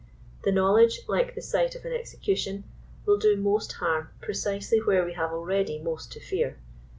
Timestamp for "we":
5.05-5.13